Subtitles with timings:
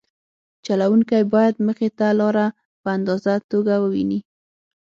[0.65, 2.47] چلوونکی باید مخې ته لاره
[2.83, 4.19] په ازاده توګه وویني